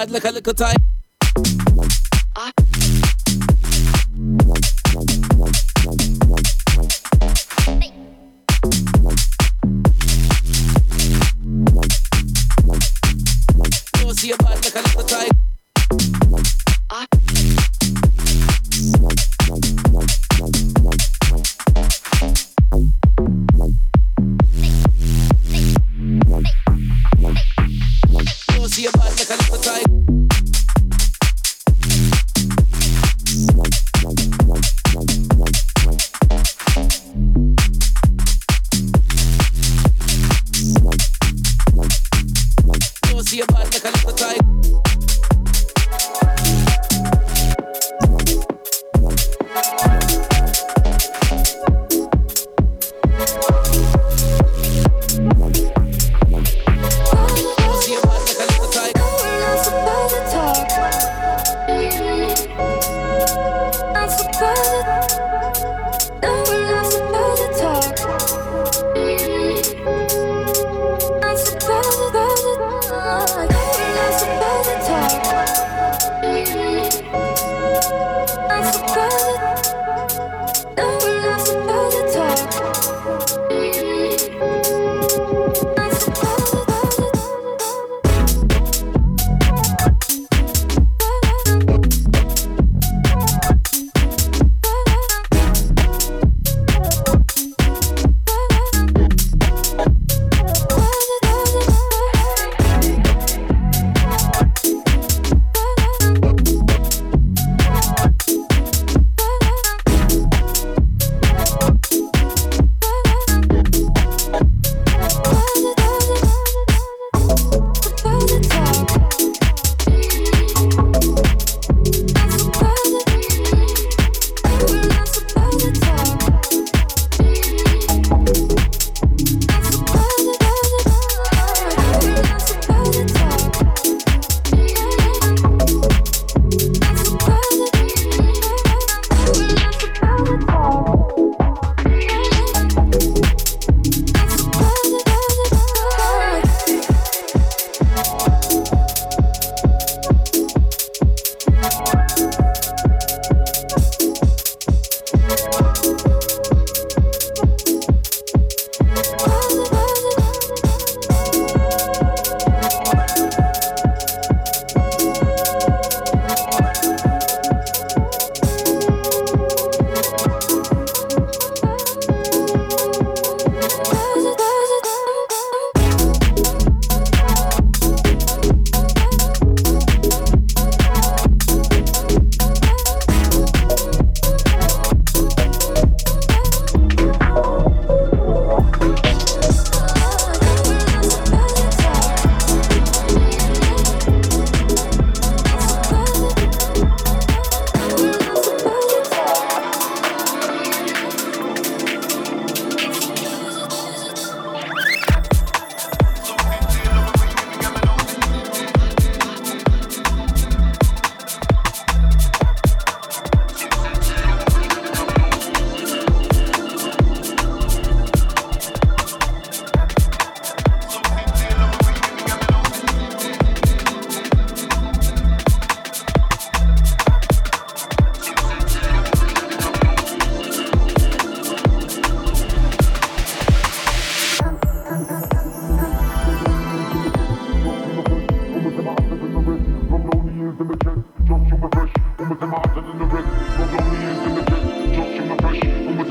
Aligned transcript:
Bad 0.00 0.10
like 0.12 0.24
a 0.24 0.30
little 0.30 0.79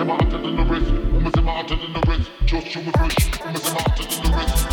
my 0.10 0.16
heart 0.16 0.34
in 0.34 0.56
the 0.56 0.63
wrist. 0.63 0.92
Woman's 1.12 1.38
in 1.38 1.44
my 1.44 1.51
heart 1.51 1.68
the 1.68 2.04
wrist. 2.08 2.32
Just 2.46 2.68
human 2.68 2.94
fresh. 2.94 3.39
Woman's 3.42 3.68
in 3.68 3.74
my 3.74 3.82
heart 3.82 3.98
the 3.98 4.34
wrist. 4.36 4.69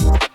Time. 0.00 0.20
Say 0.20 0.29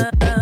uh, 0.00 0.10
uh. 0.22 0.39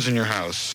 Drums 0.00 0.08
in 0.08 0.14
your 0.16 0.24
house? 0.24 0.69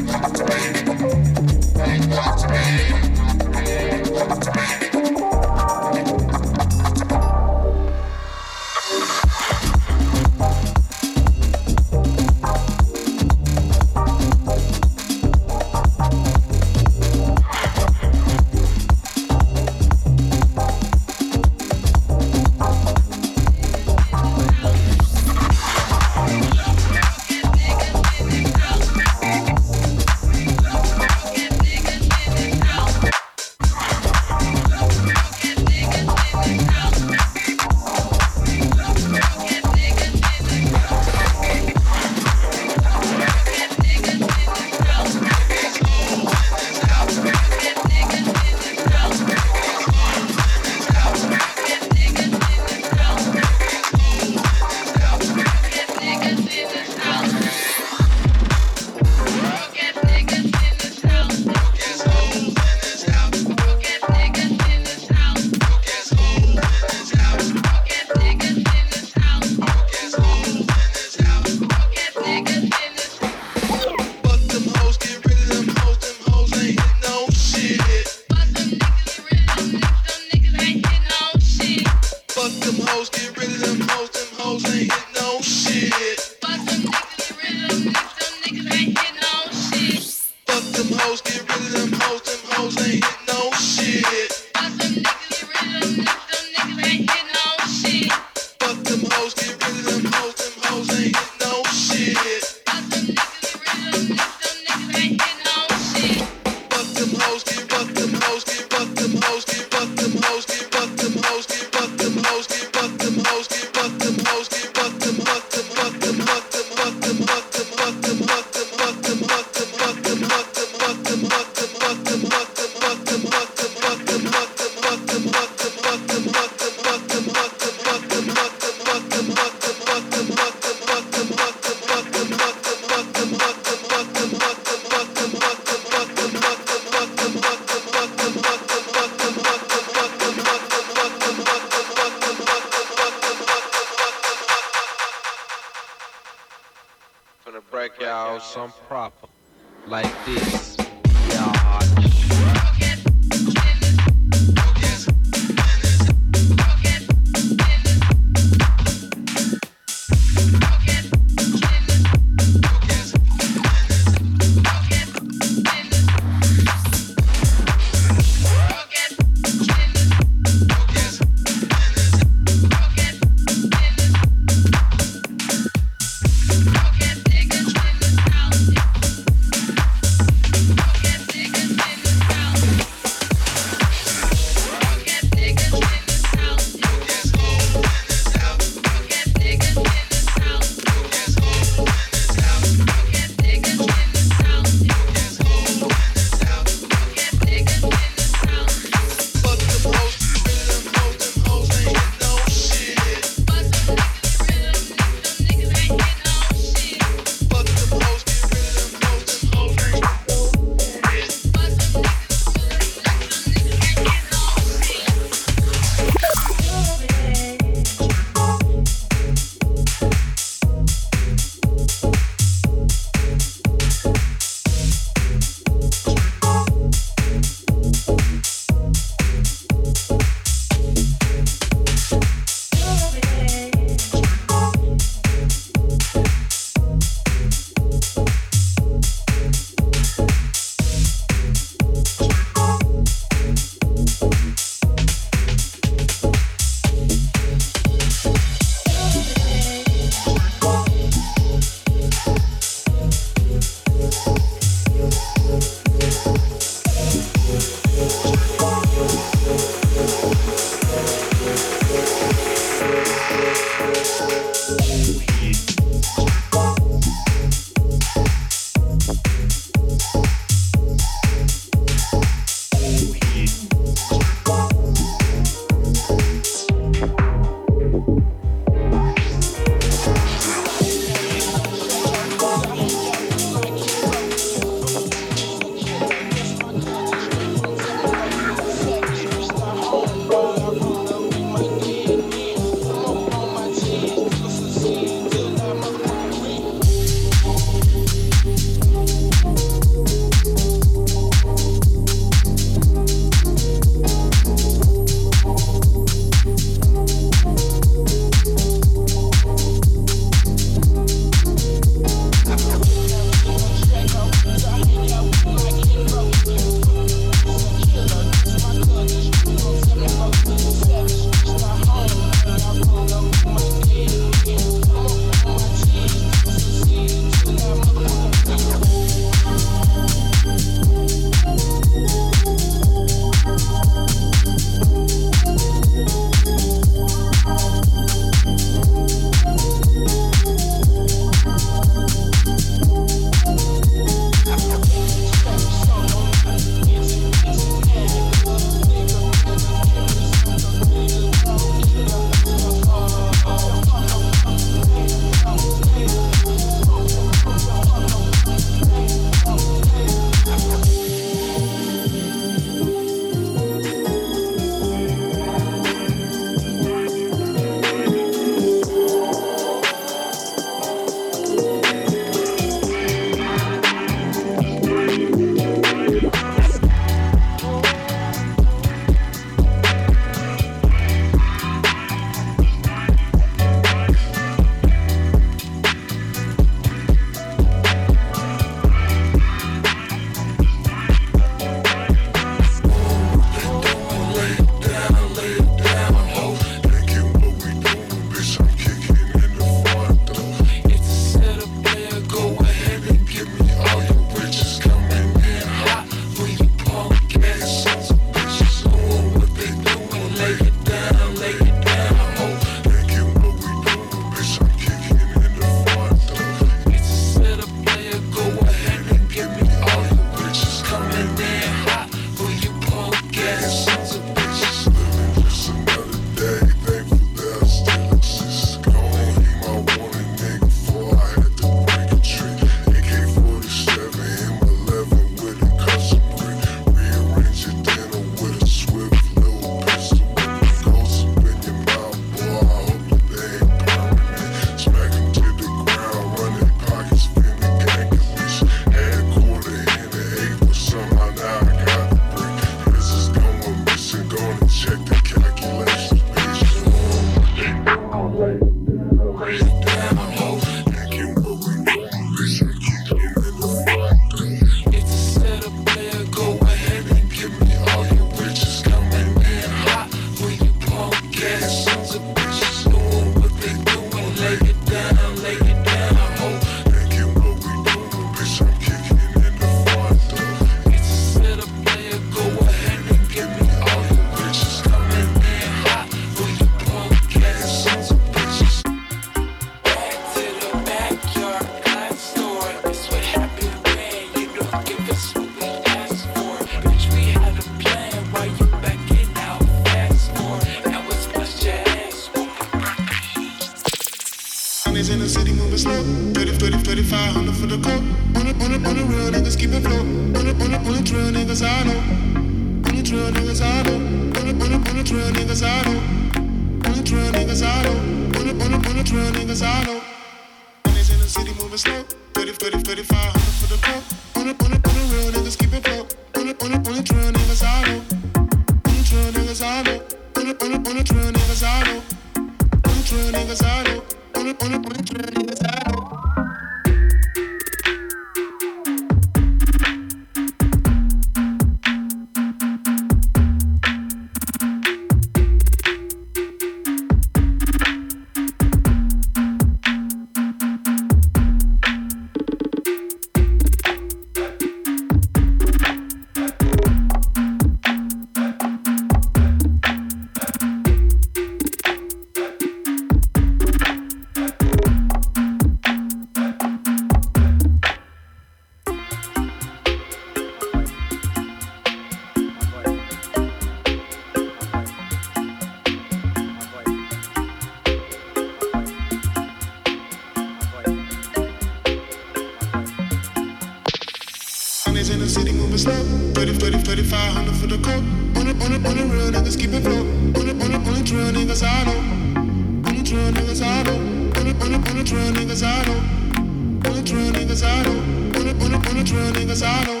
the 599.02 599.08
drill, 599.08 599.32
niggas 599.32 599.62
I 599.62 599.84
know. 599.84 600.00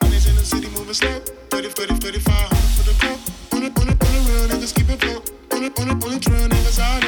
Niggas 0.00 0.28
in 0.28 0.34
the 0.34 0.44
city 0.44 0.68
moving 0.70 0.94
slow. 0.94 1.20
30, 1.50 1.68
30, 1.68 1.94
35, 1.94 2.34
100 2.34 2.58
for 2.74 2.82
the 2.82 2.94
club. 2.98 3.18
On 3.52 3.60
the, 3.60 3.80
on 3.80 3.86
the, 3.86 3.92
on 3.92 4.12
the 4.14 4.20
real 4.26 4.48
niggas 4.48 4.74
keep 4.74 4.88
it 4.90 5.00
flow. 5.00 5.22
On 5.56 5.62
the, 5.62 5.80
on 5.80 5.88
the, 5.88 6.06
on 6.06 6.12
the 6.12 6.18
drill, 6.18 6.48
niggas 6.48 6.80
I 6.80 7.00
know. 7.00 7.07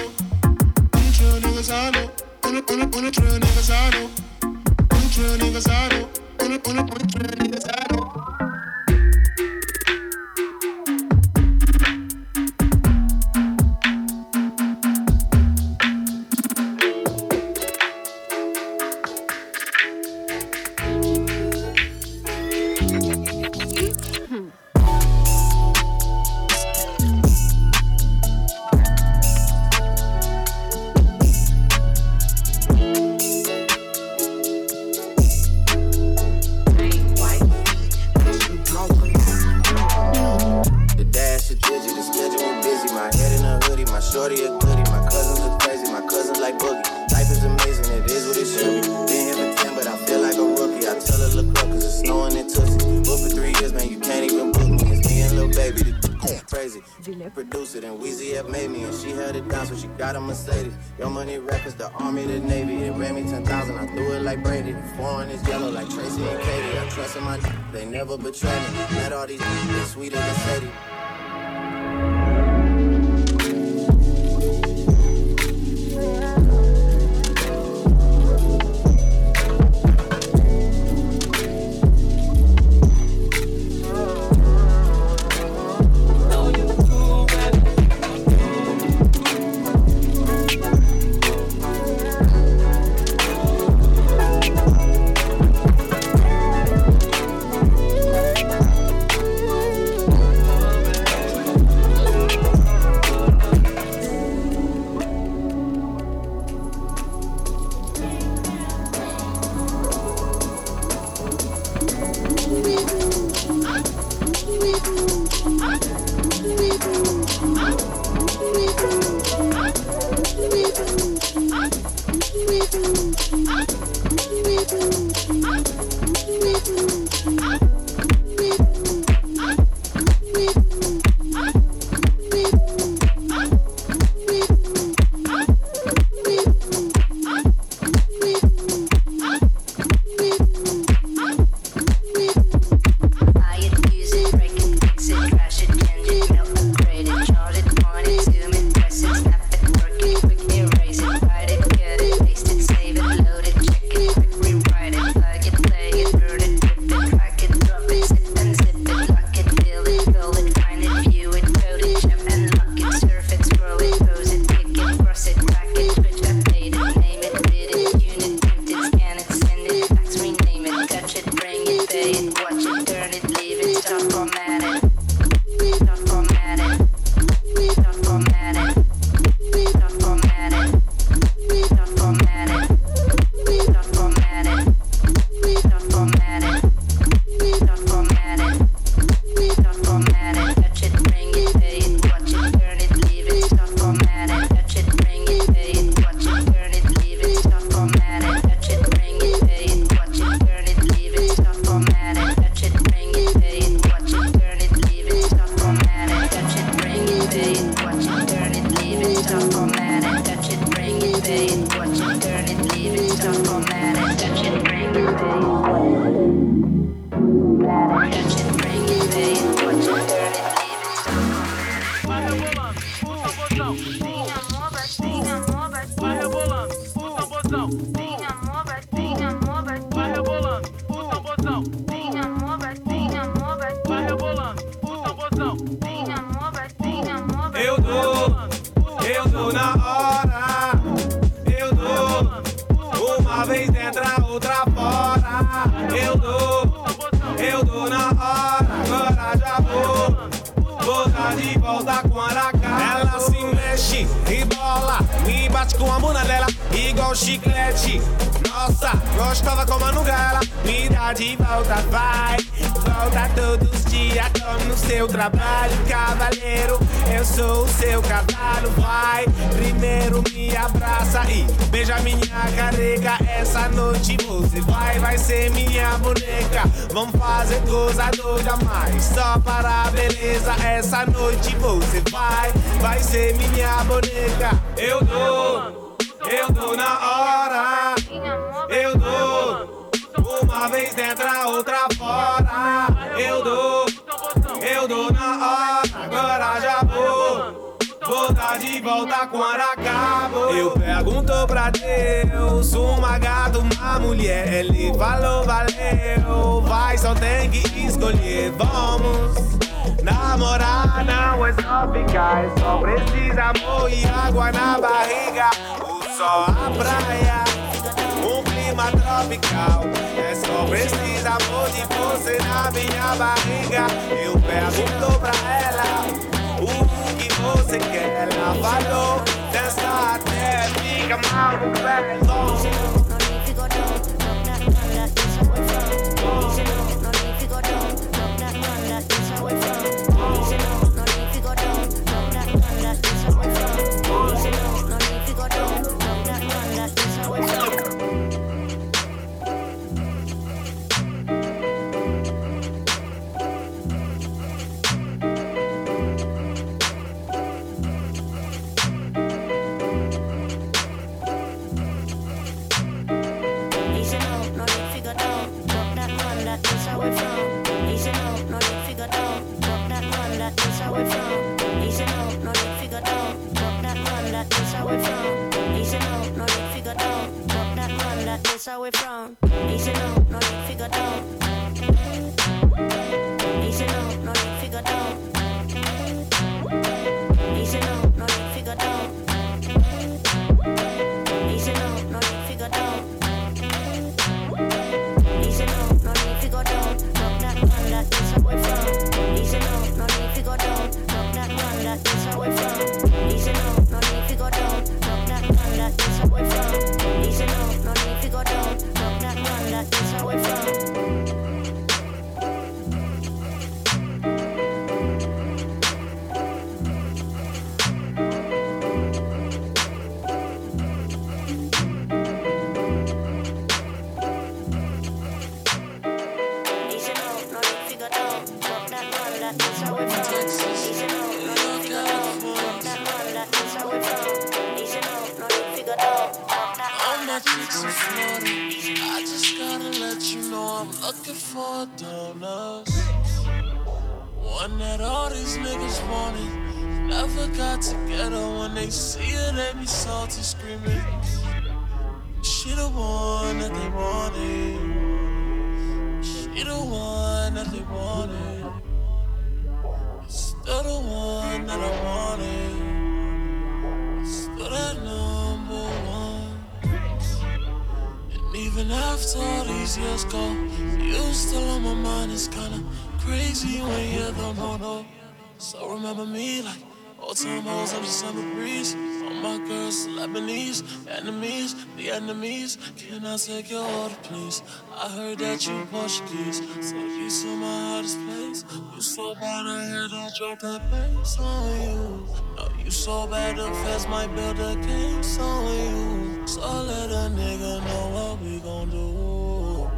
Can 483.21 483.29
I 483.29 483.37
take 483.37 483.71
your 483.71 483.85
order, 483.85 484.15
please? 484.23 484.63
I 484.97 485.07
heard 485.11 485.39
that 485.41 485.67
you 485.67 485.87
push 485.93 486.21
Portuguese, 486.21 486.63
so 486.81 486.97
you 486.97 487.29
to 487.29 487.57
my 487.57 487.67
hottest 487.67 488.19
place. 488.27 488.65
You 488.95 489.03
so 489.03 489.35
bad, 489.35 489.67
I 489.67 489.85
had 489.85 490.09
to 490.09 490.31
drop 490.39 490.61
that 490.61 490.91
bass 490.91 491.39
on 491.39 491.83
you. 491.83 492.27
No, 492.57 492.69
you 492.83 492.91
so 492.91 493.27
bad, 493.27 493.57
the 493.59 493.71
feds 493.85 494.07
might 494.09 494.35
build 494.35 494.59
a 494.59 494.75
case 494.77 495.39
on 495.39 495.67
you. 495.67 496.47
So 496.47 496.61
let 496.61 497.11
a 497.11 497.29
nigga 497.37 497.85
know 497.85 498.09
what 498.17 498.41
we 498.41 498.59
gon' 498.61 498.89
do. 498.89 499.91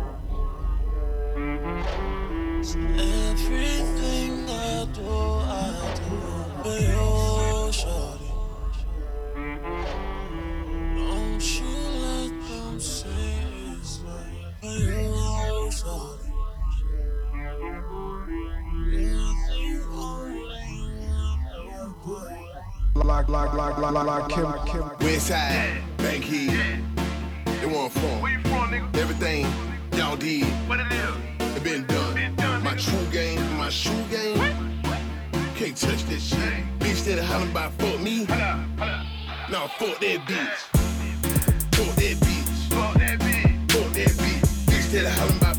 Everything 3.31 4.51
I 4.51 4.85
do, 4.93 5.11
I 5.47 5.95
do 5.95 6.19
for 6.65 6.77
you, 6.91 7.73
shorty. 7.73 8.33
Don't 10.97 11.61
you? 11.61 12.02
Lock, 22.95 23.29
lock, 23.29 23.55
lock, 23.55 23.79
lock, 23.79 23.95
lock, 23.95 24.29
Kim, 24.29 24.45
Kim. 24.67 24.83
Westside, 25.01 25.81
Bank 25.97 26.25
Heat. 26.25 26.53
It 27.63 27.71
won't 27.71 27.91
form. 27.91 28.21
Where 28.21 28.33
you 28.33 28.41
from, 28.41 28.71
nigga? 28.71 28.97
Everything 28.99 29.47
y'all 29.97 30.17
did. 30.17 30.45
What 30.69 30.79
it 30.79 30.93
is? 30.93 31.57
It 31.57 31.65
been 31.65 31.87
done. 31.87 32.15
Been 32.15 32.35
done 32.37 32.63
my 32.63 32.77
true 32.77 33.07
game, 33.11 33.41
my 33.57 33.71
shoe 33.71 33.91
game. 34.11 34.37
Can't 35.55 35.77
touch 35.77 36.05
this 36.05 36.23
shit. 36.23 36.65
Bitch 36.81 37.05
that 37.07 37.25
hollin' 37.25 37.51
about 37.51 37.73
fuck 37.75 37.99
me. 38.01 38.27
Now 38.27 39.69
fuck 39.79 39.99
that 40.01 40.21
bitch. 40.27 40.49
Fuck 41.73 41.95
that 41.97 42.17
bitch. 42.21 42.73
Fuck 42.73 42.95
that 42.95 42.95
bitch. 42.95 42.95
Fuck 42.95 42.95
that 42.95 43.19
bitch. 43.21 43.73
Fuck 43.73 43.93
that 43.95 44.09
bitch. 44.09 44.43
Bitch 44.67 44.91
that 44.93 45.07
hollering 45.19 45.39
about 45.39 45.57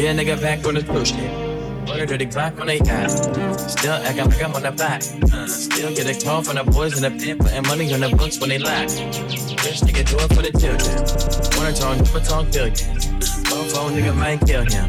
Yeah, 0.00 0.14
nigga 0.14 0.40
back 0.40 0.66
on 0.66 0.72
the 0.72 0.82
cruise 0.82 1.08
ship. 1.08 1.30
Put 1.84 2.00
a 2.00 2.06
dirty 2.06 2.24
clock 2.24 2.58
on 2.58 2.68
they 2.68 2.78
yacht. 2.78 3.10
Still 3.10 3.92
acting 3.92 4.30
like 4.30 4.42
I'm 4.42 4.54
on 4.54 4.62
the 4.62 4.72
back. 4.72 5.02
Uh, 5.30 5.46
still 5.46 5.94
get 5.94 6.08
a 6.08 6.24
call 6.24 6.40
from 6.42 6.56
the 6.56 6.64
boys 6.64 6.96
in 6.96 7.04
the 7.04 7.10
pen, 7.22 7.36
putting 7.36 7.62
money 7.68 7.92
on 7.92 8.00
the 8.00 8.08
books 8.16 8.40
when 8.40 8.48
they 8.48 8.58
lack. 8.58 8.88
Bitch, 8.88 9.84
nigga, 9.84 10.08
do 10.08 10.16
it 10.16 10.32
for 10.32 10.40
the 10.40 10.52
children. 10.56 10.96
Wanna 11.60 11.76
talk, 11.76 11.98
never 11.98 12.20
talk 12.20 12.50
billions. 12.50 13.04
Phone 13.44 13.68
phone, 13.68 13.92
nigga 13.92 14.16
might 14.16 14.40
kill 14.46 14.64
him. 14.64 14.88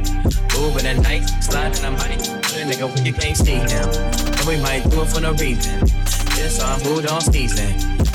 Moving 0.55 0.88
at 0.88 1.03
night, 1.03 1.27
sliding 1.43 1.91
mic. 1.91 2.23
Put 2.47 2.55
a 2.55 2.65
nigga 2.71 2.95
when 2.95 3.05
you 3.05 3.11
can't 3.11 3.35
see 3.35 3.59
him. 3.59 3.89
And 3.91 4.47
we 4.47 4.63
might 4.63 4.89
do 4.89 5.01
it 5.01 5.09
for 5.09 5.19
no 5.19 5.33
reason. 5.33 5.83
It's 6.39 6.63
our 6.63 6.79
mood 6.85 7.07
on 7.07 7.19
season. 7.19 7.67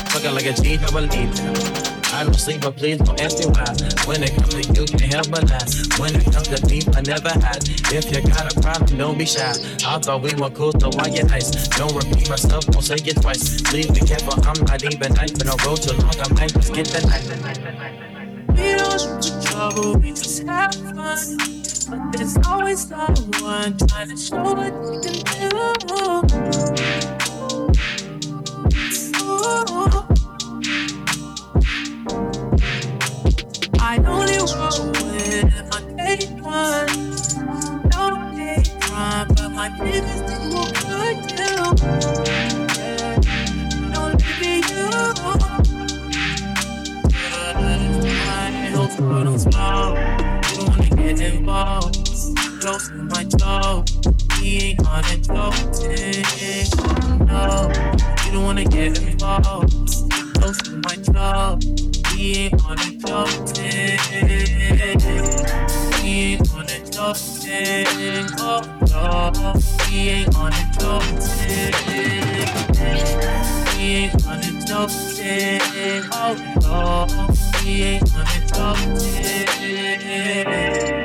Fucking 0.09 0.33
like 0.33 0.47
a 0.47 0.53
G, 0.53 0.79
I 0.79 0.89
believe 0.89 1.37
him. 1.37 1.86
I 2.17 2.23
don't 2.23 2.33
sleep, 2.33 2.61
but 2.61 2.75
please 2.75 2.97
don't 2.97 3.21
ask 3.21 3.37
me 3.37 3.45
why. 3.45 3.69
When 4.09 4.23
it 4.23 4.33
comes 4.33 4.49
to 4.49 4.73
you, 4.73 4.85
can't 4.87 5.13
help 5.13 5.29
but 5.29 5.47
lie. 5.51 5.69
When 6.01 6.15
it 6.15 6.25
comes 6.25 6.47
to 6.47 6.57
me, 6.65 6.81
I 6.97 7.01
never 7.01 7.29
hide. 7.29 7.61
If 7.93 8.09
you 8.09 8.25
got 8.25 8.51
a 8.51 8.59
problem, 8.59 8.97
don't 8.97 9.19
be 9.19 9.25
shy. 9.27 9.53
I 9.85 9.99
thought 9.99 10.23
we 10.23 10.33
were 10.33 10.49
cool, 10.49 10.71
so 10.79 10.89
why 10.97 11.13
you 11.13 11.21
nice? 11.25 11.51
Don't 11.77 11.93
repeat 11.93 12.27
myself, 12.27 12.65
don't 12.65 12.81
say 12.81 12.95
it 12.95 13.21
twice. 13.21 13.61
Please 13.61 13.91
be 13.91 13.99
careful, 13.99 14.33
I'm 14.49 14.65
not 14.65 14.83
even 14.83 15.13
nice. 15.13 15.29
Been 15.29 15.47
on 15.47 15.57
road 15.63 15.77
too 15.77 15.93
long, 15.93 16.17
I 16.19 16.33
might 16.33 16.53
just 16.53 16.73
get 16.73 16.87
the 16.87 17.05
knife. 17.05 17.29
We 18.49 18.73
don't 18.73 18.99
shoot 18.99 19.21
to 19.21 19.47
trouble, 19.47 19.97
we 19.97 20.09
just 20.09 20.41
have 20.47 20.73
fun. 20.73 21.37
But 21.87 22.17
there's 22.17 22.35
always 22.47 22.87
someone 22.87 23.77
trying 23.77 24.09
to 24.09 24.17
show 24.17 24.41
what 24.41 24.73
they 25.03 25.21
can 25.21 25.51
do. 25.85 27.16
You 58.37 58.43
wanna 58.43 58.63
get 58.65 59.01
involved. 59.01 59.73
Close 60.35 60.61
to 60.63 60.71
my 60.85 60.95
toe. 60.95 61.57
He 62.13 62.35
ain't 62.35 62.61
gonna 62.61 62.89
joke. 63.03 63.57
He 66.01 66.11
ain't 66.33 66.51
gonna 66.51 66.77
joke. 66.91 67.17
Oh 68.39 69.31
no, 69.41 69.53
he 69.89 70.09
ain't 70.09 70.33
gonna 70.33 70.63
joke. 70.79 71.03
He 73.75 73.83
ain't 73.95 74.13
gonna 74.23 74.51
joke. 74.65 74.91
Oh 76.13 76.31
no, 76.61 77.27
he 77.63 77.71
ain't 77.83 78.05
gonna 78.13 78.37
joke. 78.53 79.01
He 79.59 80.96